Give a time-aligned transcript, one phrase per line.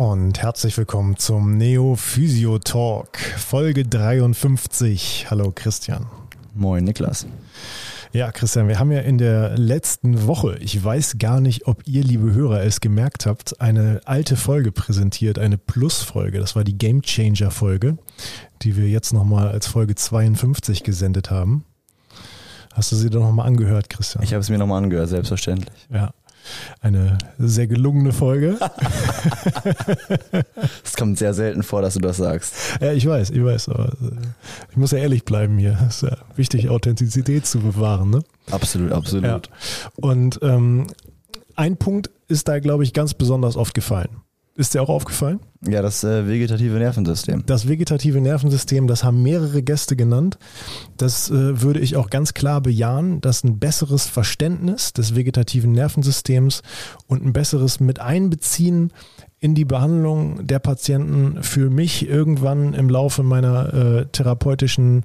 [0.00, 5.26] und herzlich willkommen zum Neo Physio Talk, Folge 53.
[5.28, 6.06] Hallo Christian.
[6.54, 7.26] Moin Niklas.
[8.10, 12.02] Ja, Christian, wir haben ja in der letzten Woche, ich weiß gar nicht, ob ihr,
[12.02, 16.38] liebe Hörer, es gemerkt habt, eine alte Folge präsentiert, eine Plus-Folge.
[16.38, 17.98] Das war die Game Changer-Folge,
[18.62, 21.66] die wir jetzt nochmal als Folge 52 gesendet haben.
[22.72, 24.24] Hast du sie doch nochmal angehört, Christian?
[24.24, 25.88] Ich habe es mir nochmal angehört, selbstverständlich.
[25.92, 26.14] Ja,
[26.80, 28.58] eine sehr gelungene Folge.
[30.84, 32.54] Es kommt sehr selten vor, dass du das sagst.
[32.80, 34.26] Ja, ich weiß, ich weiß, aber äh,
[34.70, 35.78] ich muss ja ehrlich bleiben hier.
[35.88, 38.10] Es ist ja wichtig, Authentizität zu bewahren.
[38.10, 38.22] Ne?
[38.50, 39.24] Absolut, absolut.
[39.24, 39.40] Ja.
[39.96, 40.86] Und ähm,
[41.56, 44.16] ein Punkt ist da, glaube ich, ganz besonders oft gefallen.
[44.54, 45.40] Ist dir auch aufgefallen?
[45.66, 47.44] Ja, das äh, vegetative Nervensystem.
[47.44, 50.38] Das vegetative Nervensystem, das haben mehrere Gäste genannt.
[50.96, 56.62] Das äh, würde ich auch ganz klar bejahen, dass ein besseres Verständnis des vegetativen Nervensystems
[57.08, 58.90] und ein besseres Miteinbeziehen
[59.38, 65.04] in die Behandlung der Patienten für mich irgendwann im Laufe meiner äh, therapeutischen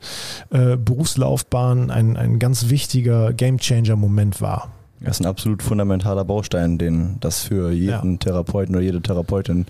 [0.52, 4.75] äh, Berufslaufbahn ein, ein ganz wichtiger Gamechanger-Moment war.
[5.02, 8.18] Das ist ein absolut fundamentaler Baustein, den das für jeden Ja.
[8.18, 9.66] Therapeuten oder jede Therapeutin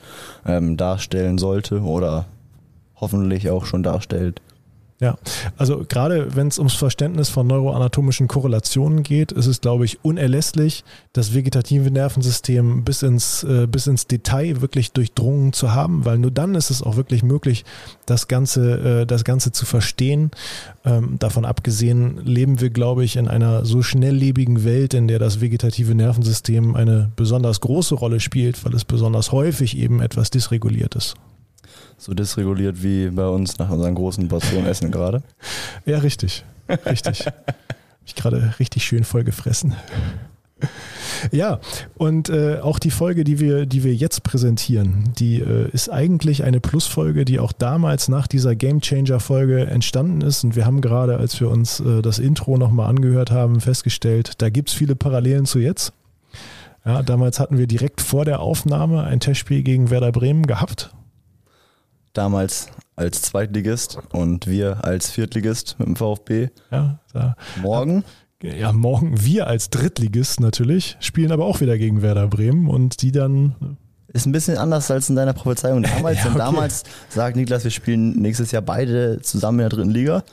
[0.45, 2.25] ähm, darstellen sollte oder
[2.95, 4.41] hoffentlich auch schon darstellt.
[5.01, 5.17] Ja,
[5.57, 10.85] also gerade wenn es ums Verständnis von neuroanatomischen Korrelationen geht, ist es, glaube ich, unerlässlich,
[11.11, 16.31] das vegetative Nervensystem bis ins, äh, bis ins Detail wirklich durchdrungen zu haben, weil nur
[16.31, 17.65] dann ist es auch wirklich möglich,
[18.05, 20.31] das Ganze, äh, das Ganze zu verstehen.
[20.85, 25.41] Ähm, davon abgesehen leben wir, glaube ich, in einer so schnelllebigen Welt, in der das
[25.41, 31.15] vegetative Nervensystem eine besonders große Rolle spielt, weil es besonders häufig eben etwas dysreguliert ist.
[31.97, 35.23] So dysreguliert wie bei uns nach unseren großen Portionen Essen gerade.
[35.85, 36.43] Ja, richtig.
[36.85, 37.25] Richtig.
[38.05, 39.75] Ich gerade richtig schön voll gefressen.
[41.31, 41.59] Ja,
[41.95, 46.43] und äh, auch die Folge, die wir, die wir jetzt präsentieren, die äh, ist eigentlich
[46.43, 50.43] eine Plusfolge, die auch damals nach dieser Game Changer Folge entstanden ist.
[50.43, 54.49] Und wir haben gerade, als wir uns äh, das Intro nochmal angehört haben, festgestellt, da
[54.49, 55.93] gibt es viele Parallelen zu jetzt.
[56.85, 60.91] Ja, damals hatten wir direkt vor der Aufnahme ein Testspiel gegen Werder Bremen gehabt.
[62.15, 66.47] Damals als Zweitligist und wir als Viertligist mit dem VfB.
[66.71, 68.05] Ja, da Morgen
[68.41, 73.11] Ja, morgen wir als Drittligist natürlich, spielen aber auch wieder gegen Werder Bremen und die
[73.11, 73.77] dann,
[74.13, 76.19] ist ein bisschen anders als in deiner Prophezeiung damals.
[76.19, 76.39] Ja, Denn okay.
[76.39, 80.23] damals sagt Niklas, wir spielen nächstes Jahr beide zusammen in der dritten Liga.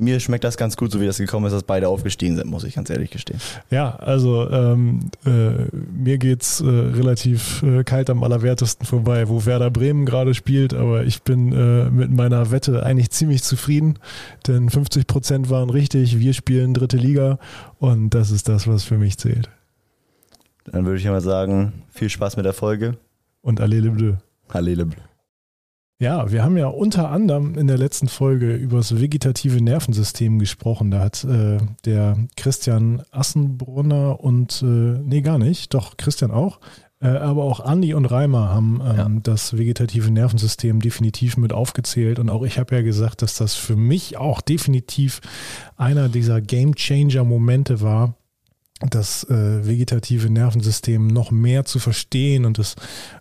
[0.00, 2.64] Mir schmeckt das ganz gut, so wie das gekommen ist, dass beide aufgestiegen sind, muss
[2.64, 3.40] ich ganz ehrlich gestehen.
[3.70, 9.70] ja, also ähm, äh, mir geht's äh, relativ äh, kalt am allerwertesten vorbei, wo Werder
[9.70, 13.98] Bremen gerade spielt, aber ich bin äh, mit meiner Wette eigentlich ziemlich zufrieden,
[14.46, 17.38] denn 50 Prozent waren richtig, wir spielen dritte Liga
[17.78, 19.50] und das ist das, was für mich zählt.
[20.64, 22.96] Dann würde ich mal sagen, viel Spaß mit der Folge.
[23.42, 24.12] Und Allele Bleu.
[24.52, 24.88] Hallele.
[26.00, 30.90] Ja, wir haben ja unter anderem in der letzten Folge über das vegetative Nervensystem gesprochen.
[30.90, 36.58] Da hat äh, der Christian Assenbrunner und, äh, nee, gar nicht, doch Christian auch,
[37.02, 39.08] äh, aber auch Andi und Reimer haben ähm, Ja.
[39.22, 42.18] das vegetative Nervensystem definitiv mit aufgezählt.
[42.18, 45.20] Und auch ich habe ja gesagt, dass das für mich auch definitiv
[45.76, 48.14] einer dieser Game-Changer-Momente war,
[48.88, 52.76] das äh, vegetative Nervensystem noch mehr zu verstehen und es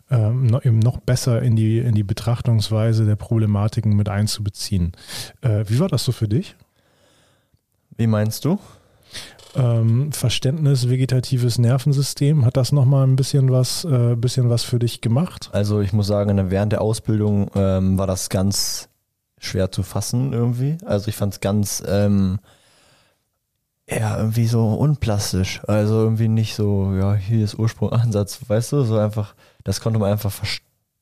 [0.10, 4.94] ähm, noch, eben noch besser in die, in die Betrachtungsweise der Problematiken mit einzubeziehen.
[5.42, 6.56] Äh, wie war das so für dich?
[7.98, 8.60] Wie meinst du?
[9.56, 15.02] Ähm, Verständnis vegetatives Nervensystem, hat das nochmal ein bisschen was, äh, bisschen was für dich
[15.02, 15.50] gemacht?
[15.52, 18.90] Also ich muss sagen, während der Ausbildung ähm, war das ganz
[19.40, 20.78] schwer zu fassen irgendwie.
[20.86, 22.40] Also ich fand es ganz ähm,
[23.90, 25.62] ja, irgendwie so unplastisch.
[25.68, 30.00] Also irgendwie nicht so, ja, hier ist Ursprung, Ansatz, weißt du, so einfach, das konnte
[30.00, 30.60] man einfach vers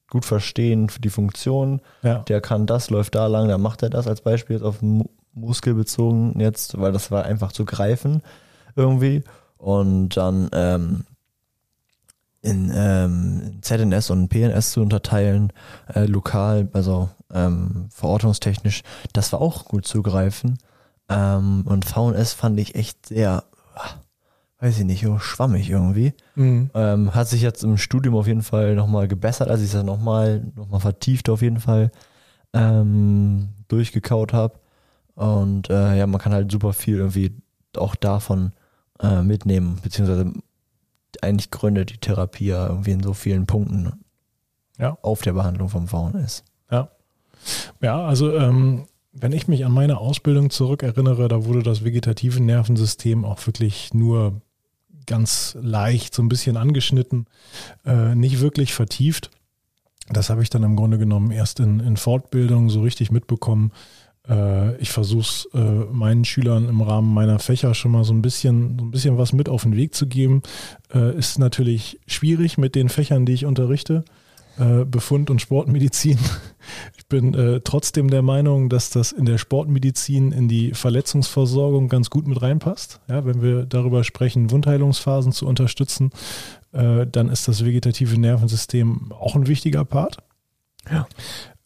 [0.09, 1.81] gut verstehen, die Funktion.
[2.02, 2.20] Ja.
[2.20, 5.06] Der kann das, läuft da lang, dann macht er das als Beispiel jetzt auf Mu
[5.34, 8.24] Muskel bezogen jetzt, weil das war einfach zu greifen
[8.75, 9.24] irgendwie.
[9.57, 11.04] Und dann ähm,
[12.42, 15.54] in, ähm, ZNS und PNS zu unterteilen,
[15.94, 18.81] äh, lokal, also ähm, verortungstechnisch,
[19.13, 20.57] das war auch gut zu greifen.
[21.09, 23.44] Ähm, und VNS fand ich echt sehr,
[23.75, 23.89] ah,
[24.59, 26.13] weiß ich nicht, so schwammig irgendwie.
[26.36, 26.69] Mhm.
[26.74, 29.86] Ähm, hat sich jetzt im Studium auf jeden Fall nochmal gebessert, als ich es dann
[29.86, 31.92] nochmal noch mal vertieft auf jeden Fall
[32.54, 34.59] ähm, durchgekaut habe.
[35.15, 37.36] Und äh, ja, man kann halt super viel irgendwie
[37.75, 38.51] auch davon
[39.00, 40.31] äh, mitnehmen, beziehungsweise
[41.21, 43.92] eigentlich gründet die Therapie ja irgendwie in so vielen Punkten
[44.77, 44.98] Ja.
[45.01, 46.44] auf der Behandlung vom VNS.
[47.81, 53.25] Ja, also ähm, wenn ich mich an meine Ausbildung zurückerinnere, da wurde das vegetative Nervensystem
[53.25, 54.42] auch wirklich nur
[55.06, 57.25] ganz leicht so ein bisschen angeschnitten,
[57.86, 59.31] äh, nicht wirklich vertieft.
[60.09, 63.71] Das habe ich dann im Grunde genommen erst in, in Fortbildung so richtig mitbekommen.
[64.30, 68.77] Äh, ich versuche äh, meinen Schülern im Rahmen meiner Fächer schon mal so ein bisschen,
[68.77, 70.44] so ein bisschen was mit auf den Weg zu geben.
[70.94, 74.03] Äh, ist natürlich schwierig mit den Fächern, die ich unterrichte.
[74.57, 76.19] Äh, Befund und Sportmedizin.
[77.07, 82.09] Ich bin äh, trotzdem der Meinung, dass das in der Sportmedizin in die Verletzungsversorgung ganz
[82.09, 83.00] gut mit reinpasst.
[83.07, 86.12] Ja, wenn wir darüber sprechen, Wundheilungsphasen zu unterstützen,
[86.74, 90.18] äh, dann ist das vegetative Nervensystem auch ein wichtiger Part.
[90.92, 91.07] Ja.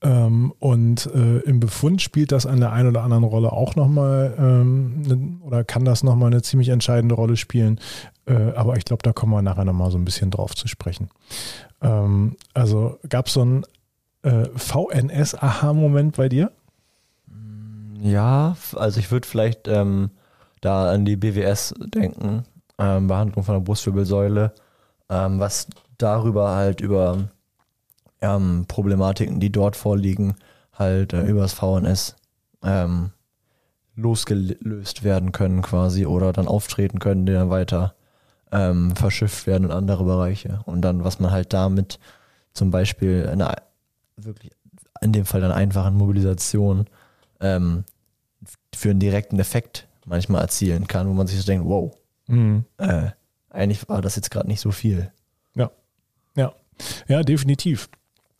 [0.03, 4.35] Ähm, und äh, im Befund spielt das an der einen oder anderen Rolle auch nochmal
[4.37, 7.79] ähm, ne, oder kann das nochmal eine ziemlich entscheidende Rolle spielen.
[8.27, 11.09] Äh, aber ich glaube, da kommen wir nachher nochmal so ein bisschen drauf zu sprechen.
[11.81, 13.63] Ähm, also gab es so einen
[14.23, 16.51] äh, VNS-Aha-Moment bei dir?
[17.99, 20.11] Ja, also ich würde vielleicht ähm,
[20.61, 22.43] da an die BWS denken,
[22.77, 24.53] ähm, Behandlung von der Brustwirbelsäule,
[25.09, 27.29] ähm, was darüber halt über
[28.21, 30.35] ähm, Problematiken, die dort vorliegen,
[30.73, 32.15] halt äh, über das VNS
[32.63, 33.11] ähm,
[33.95, 37.93] losgelöst werden können quasi oder dann auftreten können, die dann weiter
[38.51, 40.61] ähm, verschifft werden in andere Bereiche.
[40.65, 41.99] Und dann, was man halt damit
[42.53, 43.55] zum Beispiel eine
[44.25, 44.51] wirklich
[45.01, 46.85] in dem Fall dann einfachen Mobilisation
[47.39, 47.83] ähm,
[48.73, 51.91] für einen direkten Effekt manchmal erzielen kann, wo man sich so denkt, wow,
[52.27, 52.65] Mhm.
[52.77, 53.09] äh,
[53.49, 55.11] eigentlich war das jetzt gerade nicht so viel.
[57.07, 57.89] Ja, definitiv.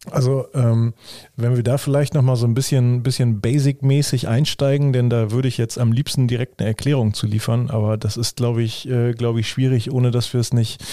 [0.09, 0.93] Also, ähm,
[1.35, 5.59] wenn wir da vielleicht nochmal so ein bisschen, bisschen basic-mäßig einsteigen, denn da würde ich
[5.59, 9.41] jetzt am liebsten direkt eine Erklärung zu liefern, aber das ist, glaube ich, äh, glaube
[9.41, 10.83] ich, schwierig, ohne dass wir es nicht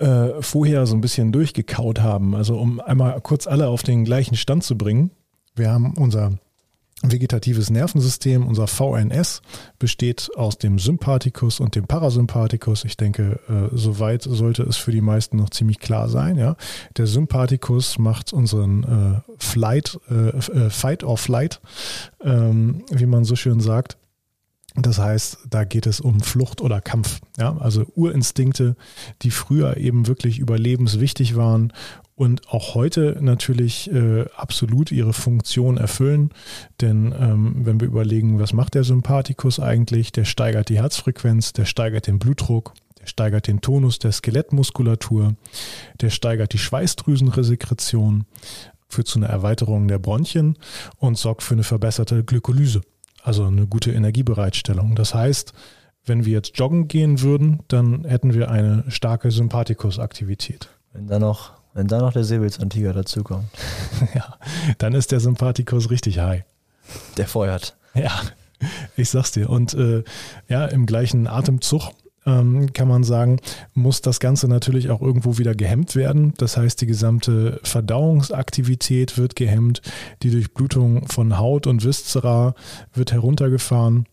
[0.00, 2.34] äh, vorher so ein bisschen durchgekaut haben.
[2.34, 5.10] Also, um einmal kurz alle auf den gleichen Stand zu bringen.
[5.54, 6.32] Wir haben unser
[7.02, 9.40] vegetatives Nervensystem, unser VNS,
[9.78, 12.84] besteht aus dem Sympathikus und dem Parasympathikus.
[12.84, 16.36] Ich denke, äh, soweit sollte es für die meisten noch ziemlich klar sein.
[16.36, 16.56] Ja?
[16.96, 21.60] Der Sympathikus macht unseren äh, Flight, äh, äh, Fight or Flight,
[22.22, 23.96] ähm, wie man so schön sagt.
[24.82, 27.20] Das heißt, da geht es um Flucht oder Kampf.
[27.38, 27.56] Ja?
[27.58, 28.76] Also Urinstinkte,
[29.22, 31.72] die früher eben wirklich überlebenswichtig waren
[32.20, 36.30] und auch heute natürlich äh, absolut ihre Funktion erfüllen.
[36.80, 41.64] Denn ähm, wenn wir überlegen, was macht der Sympathikus eigentlich, der steigert die Herzfrequenz, der
[41.64, 45.34] steigert den Blutdruck, der steigert den Tonus der Skelettmuskulatur,
[46.00, 48.26] der steigert die Schweißdrüsenresekretion,
[48.90, 50.58] führt zu einer Erweiterung der Bronchien
[50.98, 52.82] und sorgt für eine verbesserte Glykolyse,
[53.22, 54.94] also eine gute Energiebereitstellung.
[54.94, 55.52] Das heißt,
[56.04, 60.68] wenn wir jetzt joggen gehen würden, dann hätten wir eine starke Sympathikusaktivität.
[60.92, 63.46] Wenn da noch, wenn da noch der Säbelzahntiger dazukommt,
[64.14, 64.36] ja,
[64.78, 66.44] dann ist der Sympathikus richtig high.
[67.16, 67.76] der feuert.
[67.94, 68.10] Ja,
[68.96, 69.50] ich sag's dir.
[69.50, 70.04] Und äh,
[70.48, 71.90] ja, im gleichen Atemzug
[72.26, 73.40] ähm, kann man sagen,
[73.74, 76.34] muss das Ganze natürlich auch irgendwo wieder gehemmt werden.
[76.36, 79.80] Das heißt, die gesamte Verdauungsaktivität wird gehemmt,
[80.22, 82.54] die Durchblutung von Haut und Viszera
[82.92, 84.06] wird heruntergefahren.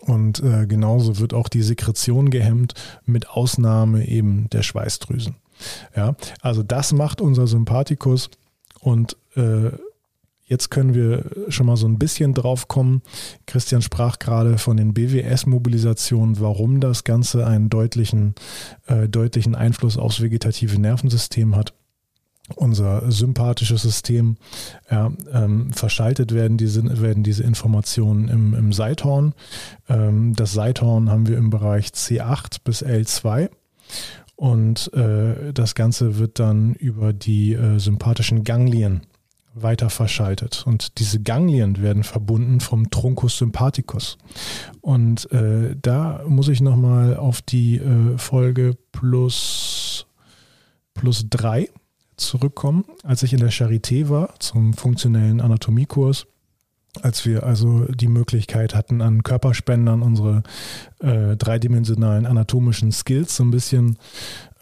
[0.00, 5.36] Und äh, genauso wird auch die Sekretion gehemmt, mit Ausnahme eben der Schweißdrüsen.
[5.94, 8.28] Ja, also das macht unser Sympathikus
[8.80, 9.70] und äh,
[10.46, 13.02] Jetzt können wir schon mal so ein bisschen drauf kommen.
[13.46, 18.34] Christian sprach gerade von den BWS-Mobilisationen, warum das Ganze einen deutlichen,
[18.86, 21.72] äh, deutlichen Einfluss aufs vegetative Nervensystem hat.
[22.56, 24.36] Unser sympathisches System
[24.90, 29.32] ja, ähm, verschaltet werden diese, werden diese Informationen im, im Seithorn.
[29.88, 33.48] Ähm, das Seithorn haben wir im Bereich C8 bis L2.
[34.36, 39.00] Und äh, das Ganze wird dann über die äh, sympathischen Ganglien
[39.54, 40.64] weiter verschaltet.
[40.66, 44.18] Und diese Ganglien werden verbunden vom Truncus sympathicus.
[44.80, 50.06] Und äh, da muss ich nochmal auf die äh, Folge plus,
[50.94, 51.68] plus drei
[52.16, 56.26] zurückkommen, als ich in der Charité war zum funktionellen Anatomiekurs
[57.02, 60.42] als wir also die Möglichkeit hatten, an Körperspendern unsere
[61.00, 63.98] äh, dreidimensionalen anatomischen Skills so ein bisschen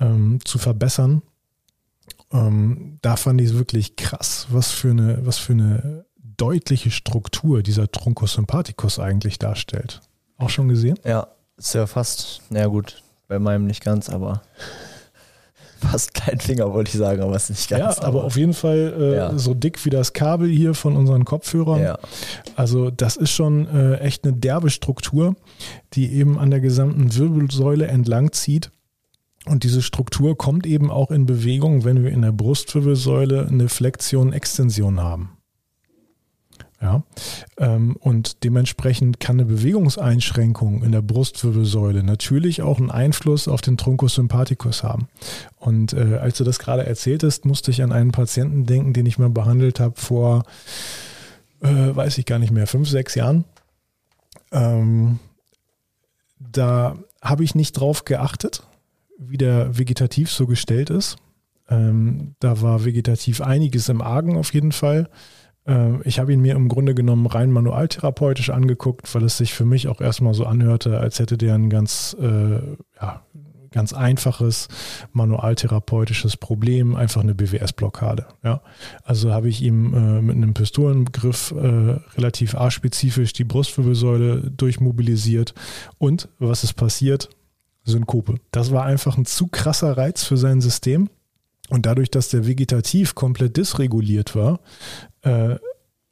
[0.00, 1.22] ähm, zu verbessern.
[2.32, 6.04] Ähm, da fand ich es wirklich krass, was für eine, was für eine
[6.36, 10.00] deutliche Struktur dieser Truncus sympathicus eigentlich darstellt.
[10.38, 10.98] Auch schon gesehen?
[11.04, 14.42] Ja, ist ja fast, na gut, bei meinem nicht ganz, aber
[15.80, 17.96] fast kein Finger wollte ich sagen, aber es ist nicht ganz.
[17.98, 19.38] Ja, aber auf jeden Fall äh, Ja.
[19.38, 21.82] so dick wie das Kabel hier von unseren Kopfhörern.
[21.82, 21.98] ja,
[22.56, 25.36] Also das ist schon äh, echt eine derbe Struktur,
[25.92, 28.70] die eben an der gesamten Wirbelsäule entlang zieht.
[29.46, 35.00] Und diese Struktur kommt eben auch in Bewegung, wenn wir in der Brustwirbelsäule eine Flexion-Extension
[35.00, 35.30] haben.
[36.80, 37.04] Ja,
[37.58, 43.76] Ähm, und dementsprechend kann eine Bewegungseinschränkung in der Brustwirbelsäule natürlich auch einen Einfluss auf den
[43.76, 45.06] Truncus sympathicus haben.
[45.60, 49.16] Und äh, als du das gerade erzähltest, musste ich an einen Patienten denken, den ich
[49.16, 50.42] mal behandelt habe vor,
[51.60, 53.44] äh, weiß ich gar nicht mehr, fünf, sechs Jahren.
[54.50, 55.20] Ähm,
[56.40, 58.64] da habe ich nicht drauf geachtet,
[59.28, 61.16] wie der vegetativ so gestellt ist.
[61.68, 65.08] Ähm, da war vegetativ einiges im Argen auf jeden Fall.
[65.66, 69.64] Ähm, ich habe ihn mir im Grunde genommen rein manualtherapeutisch angeguckt, weil es sich für
[69.64, 72.58] mich auch erstmal so anhörte, als hätte der ein ganz, äh,
[73.00, 73.22] ja,
[73.70, 74.68] ganz einfaches
[75.12, 78.26] manualtherapeutisches Problem, einfach eine BWS-Blockade.
[78.44, 78.60] Ja.
[79.02, 85.54] Also habe ich ihm äh, mit einem Pistolengriff äh, relativ A-spezifisch die Brustwirbelsäule durchmobilisiert.
[85.96, 87.30] Und was ist passiert?
[87.84, 88.36] Synkope.
[88.50, 91.10] Das war einfach ein zu krasser Reiz für sein System.
[91.68, 94.60] Und dadurch, dass der Vegetativ komplett dysreguliert war,
[95.22, 95.56] äh,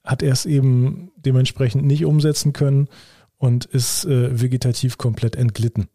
[0.04, 2.88] hat er es eben dementsprechend nicht umsetzen können
[3.36, 5.88] und ist äh, vegetativ komplett entglitten.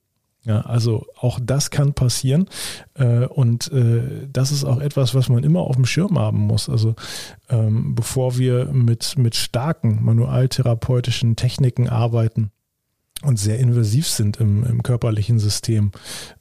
[0.43, 2.47] Ja, also auch das kann passieren
[2.93, 6.69] äh, und äh, das ist auch etwas, was man immer auf dem Schirm haben muss.
[6.69, 6.93] Also
[7.49, 12.51] ähm, bevor wir mit, mit starken manualtherapeutischen Techniken arbeiten,
[13.25, 15.91] und sehr invasiv sind im, im körperlichen System,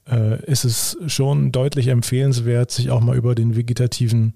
[0.09, 4.35] äh, ist es schon deutlich empfehlenswert, sich auch mal über den vegetativen,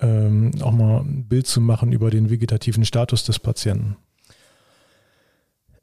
[0.00, 3.96] ähm, auch mal ein Bild zu machen über den vegetativen Status des Patienten.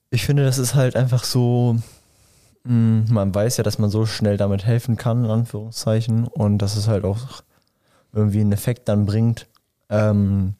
[0.10, 1.78] Ich finde, das ist halt einfach so,
[2.64, 6.58] mh, hm, man weiß ja, dass man so schnell damit helfen kann, in Anführungszeichen, und
[6.58, 7.44] dass es halt auch
[8.12, 9.48] irgendwie einen Effekt dann bringt.
[9.90, 10.56] Ähm,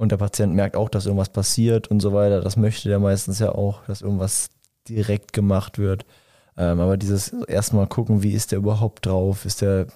[0.00, 2.40] und der Patient merkt auch, dass irgendwas passiert und so weiter.
[2.40, 4.48] Das möchte der meistens ja auch, dass irgendwas
[4.88, 6.06] direkt gemacht wird.
[6.56, 9.44] Ähm, aber dieses erstmal gucken, wie ist der überhaupt drauf?
[9.44, 9.88] Ist der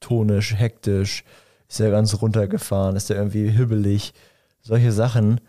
[0.00, 1.24] tonisch, hektisch?
[1.66, 2.96] Ist der ganz runtergefahren?
[2.96, 4.12] Ist der irgendwie hibbelig?
[4.60, 5.40] Solche Sachen,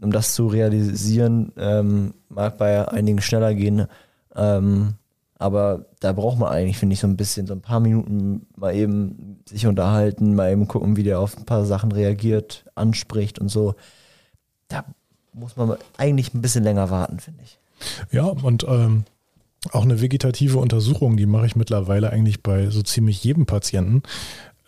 [0.00, 3.86] um das zu realisieren, ähm, mag bei einigen schneller gehen.
[4.34, 4.94] Ähm,
[5.42, 8.74] aber da braucht man eigentlich, finde ich, so ein bisschen, so ein paar Minuten mal
[8.74, 13.48] eben sich unterhalten, mal eben gucken, wie der auf ein paar Sachen reagiert, anspricht und
[13.48, 13.74] so.
[14.68, 14.84] Da
[15.32, 17.58] muss man eigentlich ein bisschen länger warten, finde ich.
[18.12, 19.04] Ja, und ähm,
[19.72, 24.02] auch eine vegetative Untersuchung, die mache ich mittlerweile eigentlich bei so ziemlich jedem Patienten.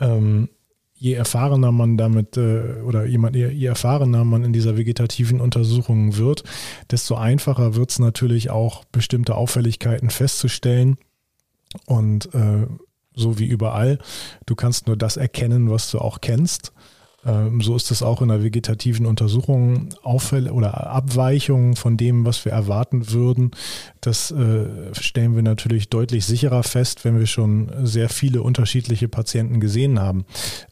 [0.01, 0.49] Ähm,
[1.05, 6.45] je erfahrener man damit äh, oder jemand, je, erfahrener man in dieser vegetativen Untersuchung wird,
[6.91, 10.97] desto einfacher wird es natürlich auch, bestimmte Auffälligkeiten festzustellen.
[11.85, 12.67] Und äh,
[13.15, 13.99] so wie überall,
[14.47, 16.73] du kannst nur das erkennen, was du auch kennst.
[17.27, 22.45] Ähm, so ist es auch in der vegetativen Untersuchung Auffälle oder Abweichungen von dem, was
[22.45, 23.53] wir erwarten würden.
[24.01, 29.61] Das äh, stellen wir natürlich deutlich sicherer fest, wenn wir schon sehr viele unterschiedliche Patienten
[29.61, 30.25] gesehen haben.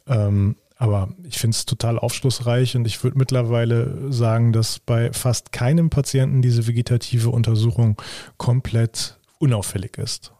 [0.07, 5.53] Ähm, aber ich finde es total aufschlussreich und ich würde mittlerweile sagen, dass bei fast
[5.53, 8.03] keinem Patienten diese vegetative Untersuchung
[8.37, 10.33] komplett unauffällig ist.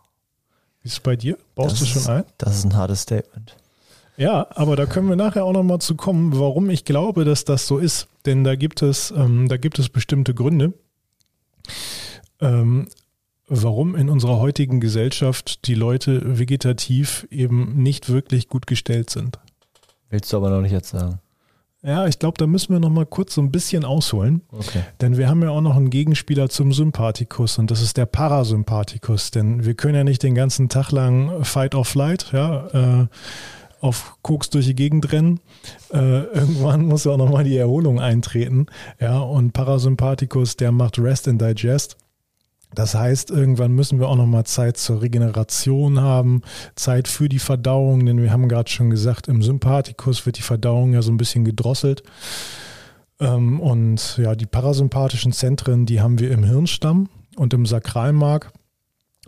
[0.83, 1.39] Wie ist es bei dir?
[1.55, 2.25] Baust das du schon ein?
[2.39, 3.55] Das ist ein hartes Statement.
[4.17, 7.67] Ja, aber da können wir nachher auch nochmal zu kommen, warum ich glaube, dass das
[7.67, 8.09] so ist.
[8.27, 10.75] Denn da gibt es, ähm, da gibt es bestimmte Gründe,
[12.41, 12.89] ähm,
[13.49, 19.39] warum in unserer heutigen Gesellschaft die Leute vegetativ eben nicht wirklich gut gestellt sind.
[20.11, 21.19] Willst du aber noch nicht jetzt sagen.
[21.85, 24.43] Ja, ich glaube, da müssen wir noch mal kurz so ein bisschen ausholen.
[24.53, 24.83] Okay.
[25.01, 29.33] Denn wir haben ja auch noch einen Gegenspieler zum Sympathikus und das ist der Parasympathikus.
[29.33, 33.07] Denn wir können ja nicht den ganzen Tag lang Fight or Flight, ja, äh,
[33.83, 35.41] auf Koks durch die Gegend rennen.
[35.93, 38.67] Äh, irgendwann muss ja auch nochmal die Erholung eintreten.
[38.99, 41.97] Ja, und Parasympathikus, der macht Rest and Digest.
[42.75, 46.41] Das heißt, irgendwann müssen wir auch nochmal Zeit zur Regeneration haben,
[46.75, 50.95] Zeit für die Verdauung, denn wir haben gerade schon gesagt, im Sympathikus wird die Verdauung
[50.95, 52.03] ja so ein bisschen gedrosselt.
[53.21, 58.53] Ähm, und ja, die parasympathischen Zentren, die haben wir im Hirnstamm und im Sakralmark.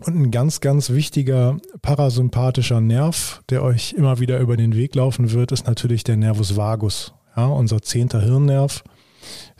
[0.01, 5.31] Und ein ganz, ganz wichtiger parasympathischer Nerv, der euch immer wieder über den Weg laufen
[5.31, 7.13] wird, ist natürlich der Nervus vagus.
[7.35, 8.83] Ja, unser zehnter Hirnnerv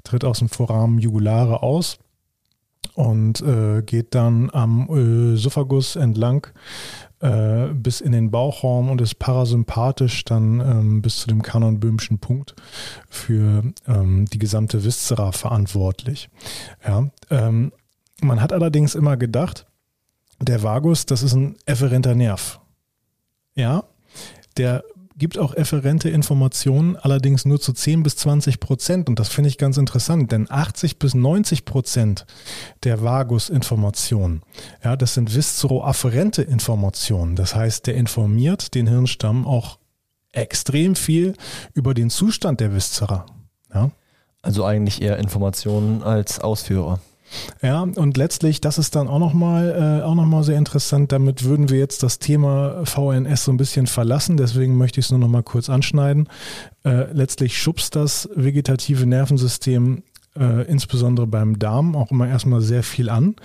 [0.03, 1.99] tritt aus dem Vorrahmen Jugulare aus
[2.95, 6.47] und äh, geht dann am Ösophagus entlang
[7.21, 12.55] äh, bis in den Bauchraum und ist parasympathisch dann ähm, bis zu dem kanonböhmischen Punkt
[13.09, 16.29] für ähm, die gesamte Viszera verantwortlich.
[16.85, 17.71] Ja, ähm,
[18.21, 19.65] man hat allerdings immer gedacht,
[20.39, 22.59] der Vagus, das ist ein efferenter Nerv.
[23.55, 23.85] Ja,
[24.57, 24.83] der
[25.17, 29.07] gibt auch efferente Informationen, allerdings nur zu 10 bis 20 Prozent.
[29.07, 32.25] Und das finde ich ganz interessant, denn 80 bis 90 Prozent
[32.83, 34.41] der Vagus-Informationen,
[34.83, 37.35] ja, das sind viszeroafferente Informationen.
[37.35, 39.79] Das heißt, der informiert den Hirnstamm auch
[40.33, 41.33] extrem viel
[41.73, 43.25] über den Zustand der Viszera.
[43.73, 43.91] Ja.
[44.41, 46.99] Also eigentlich eher Informationen als Ausführer.
[47.61, 51.11] Ja, und letztlich, das ist dann auch nochmal äh, noch sehr interessant.
[51.11, 54.37] Damit würden wir jetzt das Thema VNS so ein bisschen verlassen.
[54.37, 56.29] Deswegen möchte ich es nur nochmal kurz anschneiden.
[56.83, 60.03] Äh, letztlich schubst das vegetative Nervensystem
[60.37, 63.35] äh, insbesondere beim Darm auch immer erstmal sehr viel an.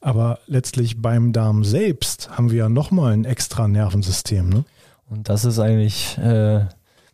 [0.00, 4.48] Aber letztlich beim Darm selbst haben wir ja nochmal ein extra Nervensystem.
[4.48, 4.64] Ne?
[5.08, 6.66] Und das ist eigentlich äh,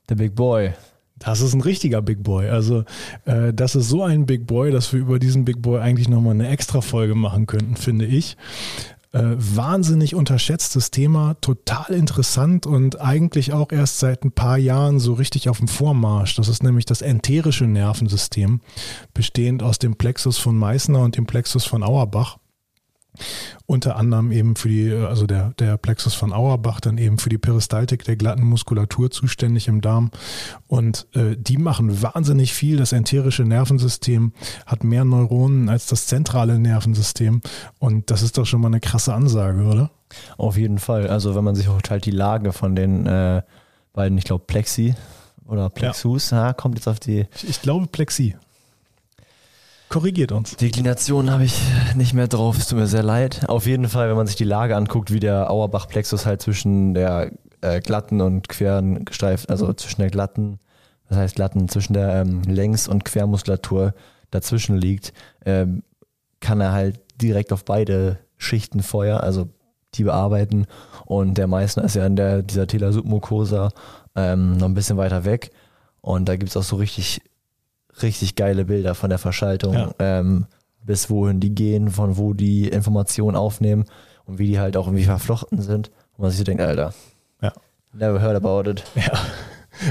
[0.08, 0.72] der Big Boy.
[1.20, 2.48] Das ist ein richtiger Big Boy.
[2.48, 2.84] Also
[3.26, 6.34] äh, das ist so ein Big Boy, dass wir über diesen Big Boy eigentlich nochmal
[6.34, 8.36] eine extra Folge machen könnten, finde ich.
[9.12, 15.14] Äh, wahnsinnig unterschätztes Thema, total interessant und eigentlich auch erst seit ein paar Jahren so
[15.14, 16.36] richtig auf dem Vormarsch.
[16.36, 18.60] Das ist nämlich das enterische Nervensystem,
[19.12, 22.38] bestehend aus dem Plexus von Meißner und dem Plexus von Auerbach
[23.66, 27.38] unter anderem eben für die, also der, der Plexus von Auerbach, dann eben für die
[27.38, 30.10] Peristaltik der glatten Muskulatur zuständig im Darm.
[30.66, 32.76] Und äh, die machen wahnsinnig viel.
[32.76, 34.32] Das enterische Nervensystem
[34.66, 37.40] hat mehr Neuronen als das zentrale Nervensystem.
[37.78, 39.90] Und das ist doch schon mal eine krasse Ansage, oder?
[40.36, 41.08] Auf jeden Fall.
[41.08, 43.42] Also wenn man sich auch halt die Lage von den äh,
[43.92, 44.94] beiden, ich glaube Plexi
[45.46, 46.46] oder Plexus, ja.
[46.46, 47.26] Ja, kommt jetzt auf die.
[47.34, 48.36] Ich, ich glaube Plexi.
[49.90, 50.56] Korrigiert uns.
[50.56, 51.61] Deklination habe ich
[51.97, 53.49] nicht mehr drauf, es tut mir sehr leid.
[53.49, 57.32] Auf jeden Fall, wenn man sich die Lage anguckt, wie der Auerbach-Plexus halt zwischen der
[57.61, 60.61] äh, glatten und queren gestreift, also zwischen der glatten,
[61.09, 63.92] das heißt glatten, zwischen der ähm, Längs- und Quermuskulatur
[64.30, 65.12] dazwischen liegt,
[65.44, 65.82] ähm,
[66.38, 69.49] kann er halt direkt auf beide Schichten Feuer, also
[69.97, 70.66] die bearbeiten.
[71.04, 73.70] Und der Meißner ist ja in der, dieser Tela Submucosa
[74.14, 75.50] ähm, noch ein bisschen weiter weg.
[76.00, 77.23] Und da gibt es auch so richtig
[78.02, 79.95] richtig geile Bilder von der Verschaltung, ja.
[79.99, 80.47] ähm,
[80.85, 83.85] bis wohin die gehen, von wo die Informationen aufnehmen
[84.25, 85.90] und wie die halt auch irgendwie verflochten sind.
[86.16, 86.95] Und man sich so denkt, Alter,
[87.42, 87.52] ja.
[87.92, 88.85] never heard about it.
[88.95, 89.12] Ja.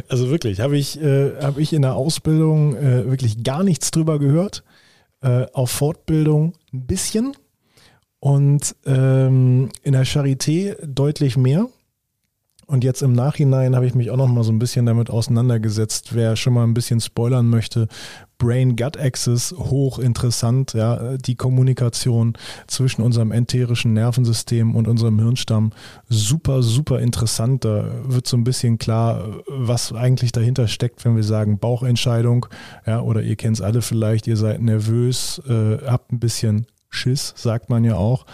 [0.08, 4.20] Also wirklich, habe ich, äh, hab ich in der Ausbildung äh, wirklich gar nichts drüber
[4.20, 4.64] gehört.
[5.22, 7.36] Äh, auf Fortbildung ein bisschen
[8.20, 11.68] und ähm, in der Charité deutlich mehr.
[12.70, 16.14] Und jetzt im Nachhinein habe ich mich auch noch mal so ein bisschen damit auseinandergesetzt.
[16.14, 17.88] Wer schon mal ein bisschen spoilern möchte,
[18.38, 22.34] Brain-Gut-Axis, hochinteressant, ja, die Kommunikation
[22.68, 25.72] zwischen unserem enterischen Nervensystem und unserem Hirnstamm,
[26.10, 27.66] super, super interessant.
[27.66, 32.46] Da wird so ein bisschen klar, was eigentlich dahinter steckt, wenn wir sagen Bauchentscheidung,
[32.86, 37.34] ja, oder ihr kennt es alle vielleicht, ihr seid nervös, äh, habt ein bisschen Schiss,
[37.36, 38.26] sagt man ja auch.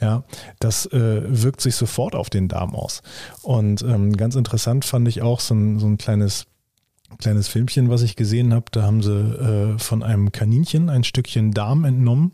[0.00, 0.24] Ja,
[0.60, 3.02] das äh, wirkt sich sofort auf den Darm aus.
[3.42, 6.46] Und ähm, ganz interessant fand ich auch so ein, so ein kleines
[7.18, 8.66] kleines Filmchen, was ich gesehen habe.
[8.70, 12.32] Da haben sie äh, von einem Kaninchen ein Stückchen Darm entnommen,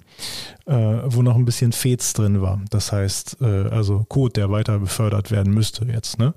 [0.66, 2.60] äh, wo noch ein bisschen Fetz drin war.
[2.70, 6.18] Das heißt, äh, also Kot, der weiter befördert werden müsste jetzt.
[6.18, 6.34] Ne?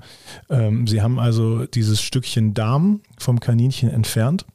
[0.50, 4.46] Ähm, sie haben also dieses Stückchen Darm vom Kaninchen entfernt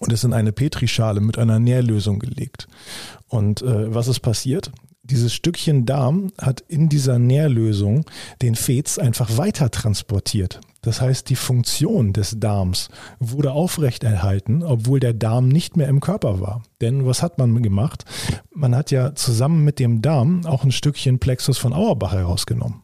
[0.00, 2.68] und es in eine Petrischale mit einer Nährlösung gelegt.
[3.28, 4.70] Und äh, was ist passiert?
[5.02, 8.06] Dieses Stückchen Darm hat in dieser Nährlösung
[8.40, 10.60] den Fetz einfach weiter transportiert.
[10.80, 16.40] Das heißt, die Funktion des Darms wurde aufrechterhalten, obwohl der Darm nicht mehr im Körper
[16.40, 16.62] war.
[16.80, 18.04] Denn was hat man gemacht?
[18.54, 22.82] Man hat ja zusammen mit dem Darm auch ein Stückchen Plexus von Auerbach herausgenommen.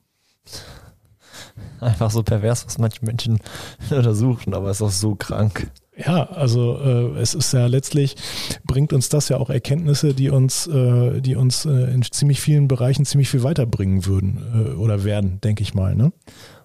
[1.80, 3.38] Einfach so pervers, was manche Menschen
[3.90, 5.70] untersuchen, aber ist auch so krank.
[5.96, 8.16] Ja, also äh, es ist ja letztlich,
[8.64, 12.68] bringt uns das ja auch Erkenntnisse, die uns, äh, die uns äh, in ziemlich vielen
[12.68, 15.94] Bereichen ziemlich viel weiterbringen würden äh, oder werden, denke ich mal.
[15.94, 16.12] Ne?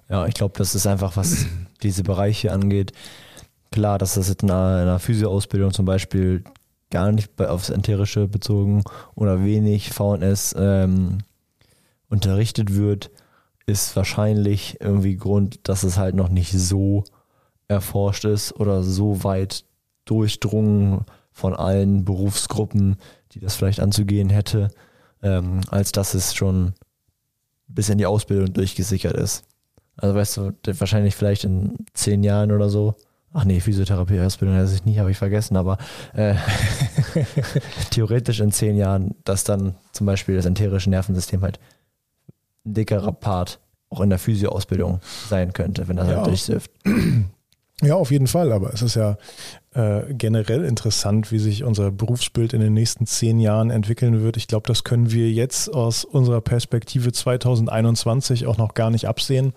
[0.09, 1.47] Ja, ich glaube, das ist einfach, was
[1.83, 2.91] diese Bereiche angeht.
[3.71, 6.43] Klar, dass das in einer, einer Physioausbildung zum Beispiel
[6.91, 8.83] gar nicht aufs Enterische bezogen
[9.15, 11.17] oder wenig VNS ähm,
[12.09, 13.11] unterrichtet wird,
[13.65, 17.03] ist wahrscheinlich irgendwie Grund, dass es halt noch nicht so
[17.67, 19.65] erforscht ist oder so weit
[20.06, 22.97] durchdrungen von allen Berufsgruppen,
[23.32, 24.69] die das vielleicht anzugehen hätte,
[25.21, 26.73] ähm, als dass es schon
[27.67, 29.43] bis in die Ausbildung durchgesickert ist.
[29.97, 32.95] Also weißt du, wahrscheinlich vielleicht in zehn Jahren oder so.
[33.34, 35.78] Ach nee, Physiotherapie-Ausbildung weiß ich nie, habe ich vergessen, aber
[36.13, 36.36] äh,
[37.91, 41.60] theoretisch in zehn Jahren, dass dann zum Beispiel das enterische Nervensystem halt
[42.65, 46.21] ein dickerer Part auch in der Physio-Ausbildung sein könnte, wenn das halt ja.
[46.21, 46.71] halt durchsifft.
[47.81, 48.51] Ja, auf jeden Fall.
[48.51, 49.17] Aber es ist ja
[49.73, 54.38] äh, generell interessant, wie sich unser Berufsbild in den nächsten zehn Jahren entwickeln wird.
[54.38, 59.53] Ich glaube, das können wir jetzt aus unserer Perspektive 2021 auch noch gar nicht absehen.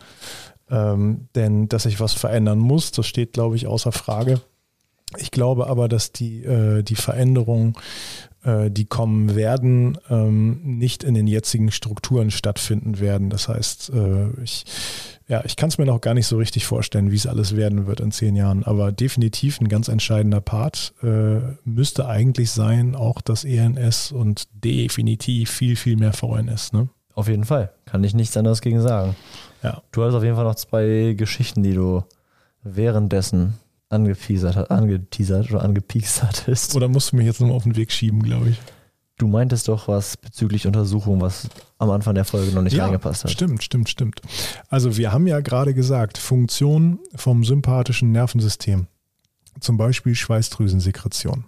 [0.71, 4.41] Ähm, denn dass sich was verändern muss, das steht, glaube ich, außer Frage.
[5.17, 7.75] Ich glaube aber, dass die, äh, die Veränderungen,
[8.43, 13.31] äh, die kommen werden, ähm, nicht in den jetzigen Strukturen stattfinden werden.
[13.31, 14.65] Das heißt, äh, ich
[15.29, 17.87] Ja, ich kann es mir noch gar nicht so richtig vorstellen, wie es alles werden
[17.87, 23.21] wird in zehn Jahren, aber definitiv ein ganz entscheidender Part äh, müsste eigentlich sein, auch
[23.21, 26.73] das ENS und definitiv viel, viel mehr VNS.
[26.73, 26.89] Ne?
[27.15, 29.17] Auf jeden Fall, kann ich nichts anderes gegen sagen.
[29.63, 29.83] Ja.
[29.93, 32.05] Du hast auf jeden Fall noch zwei Geschichten, die du
[32.63, 33.55] währenddessen
[33.91, 36.75] angeteasert, angeteasert oder angepiekst hattest.
[36.75, 38.61] Oder musst du mich jetzt nochmal auf den Weg schieben, glaube ich.
[39.19, 43.25] Du meintest doch was bezüglich Untersuchung, was am Anfang der Folge noch nicht ja, reingepasst
[43.25, 43.33] hat.
[43.33, 44.21] Stimmt, stimmt, stimmt.
[44.69, 48.87] Also wir haben ja gerade gesagt, Funktion vom sympathischen Nervensystem.
[49.59, 51.47] Zum Beispiel Schweißdrüsensekretion.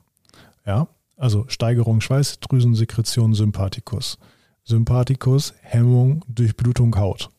[0.66, 4.18] Ja, also Steigerung Schweißdrüsensekretion Sympathikus.
[4.64, 7.30] Sympathikus, Hemmung, Durchblutung Haut.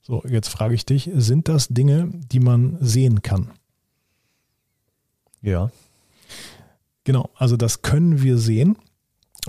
[0.00, 3.50] So, jetzt frage ich dich, sind das Dinge, die man sehen kann?
[5.42, 5.72] Ja.
[7.02, 8.76] Genau, also das können wir sehen.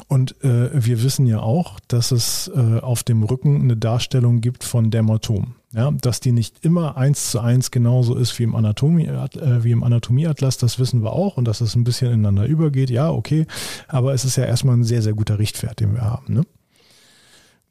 [0.07, 4.63] Und äh, wir wissen ja auch, dass es äh, auf dem Rücken eine Darstellung gibt
[4.63, 5.55] von Dermatomen.
[5.73, 9.71] Ja, dass die nicht immer eins zu eins genauso ist wie im, Anatomie, äh, wie
[9.71, 13.45] im Anatomieatlas, das wissen wir auch und dass es ein bisschen ineinander übergeht, ja, okay.
[13.87, 16.33] Aber es ist ja erstmal ein sehr, sehr guter Richtwert, den wir haben.
[16.33, 16.43] Ne?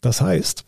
[0.02, 0.64] Das heißt,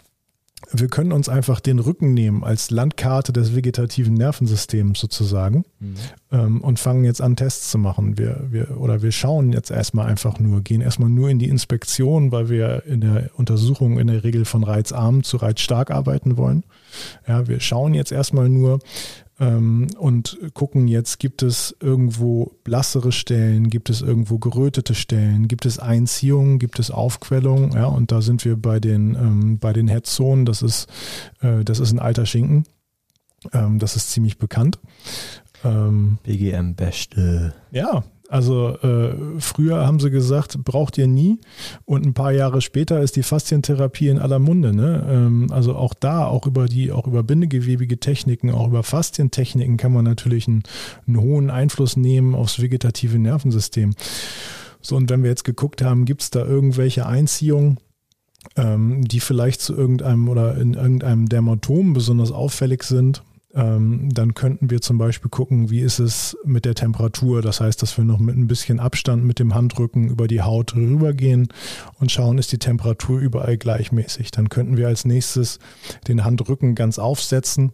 [0.73, 5.95] wir können uns einfach den Rücken nehmen als Landkarte des vegetativen Nervensystems sozusagen mhm.
[6.33, 8.19] ähm, und fangen jetzt an, Tests zu machen.
[8.19, 12.33] Wir, wir, oder wir schauen jetzt erstmal einfach nur, gehen erstmal nur in die Inspektion,
[12.33, 16.65] weil wir in der Untersuchung in der Regel von reizarm zu reizstark arbeiten wollen.
[17.27, 18.81] Ja, wir schauen jetzt erstmal nur,
[19.41, 25.79] und gucken jetzt, gibt es irgendwo blassere Stellen, gibt es irgendwo gerötete Stellen, gibt es
[25.79, 30.45] Einziehungen, gibt es Aufquellung, ja, und da sind wir bei den, ähm, bei den Headzonen,
[30.45, 30.89] das ist,
[31.41, 32.65] äh, das ist ein alter Schinken,
[33.53, 34.81] ähm, das ist ziemlich bekannt.
[35.65, 37.55] Ähm, BGM Beste.
[37.71, 41.41] Ja, also äh, früher haben sie gesagt, braucht ihr nie.
[41.87, 44.75] Und ein paar Jahre später ist die Faszientherapie in aller Munde.
[44.75, 45.07] Ne?
[45.09, 49.95] Ähm, also auch da, auch über die, auch über bindegewebige Techniken, auch über Faszientechniken kann
[49.95, 50.63] man natürlich einen,
[51.07, 53.95] einen hohen Einfluss nehmen aufs vegetative Nervensystem.
[54.83, 57.79] So, und wenn wir jetzt geguckt haben, gibt es da irgendwelche Einziehungen?
[58.57, 63.23] Ähm, die vielleicht zu irgendeinem oder in irgendeinem Dermatom besonders auffällig sind,
[63.59, 67.43] ähm, dann könnten wir zum Beispiel gucken, wie ist es mit der Temperatur.
[67.43, 70.77] Das heißt, dass wir noch mit ein bisschen Abstand mit dem Handrücken über die Haut
[70.77, 71.49] rübergehen
[71.99, 74.31] und schauen, ist die Temperatur überall gleichmäßig.
[74.31, 75.59] Dann könnten wir als nächstes
[76.07, 77.73] den Handrücken ganz aufsetzen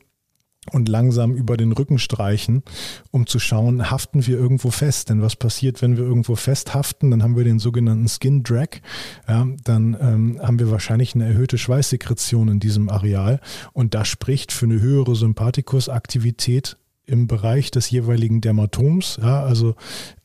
[0.72, 2.62] und langsam über den Rücken streichen,
[3.10, 5.10] um zu schauen, haften wir irgendwo fest.
[5.10, 7.10] Denn was passiert, wenn wir irgendwo festhaften?
[7.10, 8.80] Dann haben wir den sogenannten Skin Drag.
[9.28, 13.40] Ja, dann ähm, haben wir wahrscheinlich eine erhöhte Schweißsekretion in diesem Areal.
[13.72, 19.74] Und das spricht für eine höhere Sympathikusaktivität im Bereich des jeweiligen Dermatoms, ja, also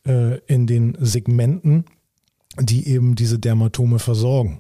[0.08, 1.84] äh, in den Segmenten,
[2.58, 4.60] die eben diese Dermatome versorgen.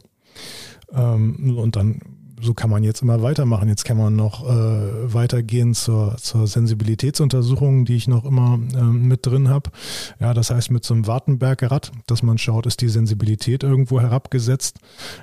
[0.93, 2.01] Ähm, und dann
[2.41, 3.67] so kann man jetzt immer weitermachen.
[3.67, 9.25] Jetzt kann man noch äh, weitergehen zur, zur Sensibilitätsuntersuchung, die ich noch immer äh, mit
[9.25, 9.71] drin habe.
[10.19, 14.79] Ja, das heißt mit so einem Wartenberg-Rad, dass man schaut, ist die Sensibilität irgendwo herabgesetzt.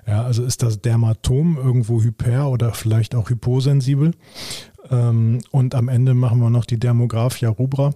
[0.06, 4.12] Ja, also ist das Dermatom irgendwo hyper oder vielleicht auch hyposensibel.
[4.90, 7.94] Ähm, und am Ende machen wir noch die Dermographia rubra.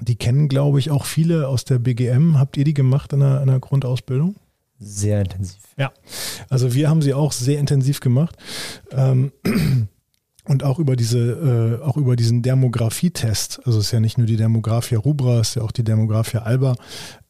[0.00, 2.38] Die kennen, glaube ich, auch viele aus der BGM.
[2.38, 4.36] Habt ihr die gemacht in der, in der Grundausbildung?
[4.78, 5.60] Sehr intensiv.
[5.76, 5.92] Ja,
[6.48, 8.36] also wir haben sie auch sehr intensiv gemacht.
[8.92, 9.32] Ähm,
[10.48, 14.26] und auch über diese, äh, auch über diesen Dermografietest, also es ist ja nicht nur
[14.26, 16.74] die Dermographia rubra, es ist ja auch die Dermographia alba,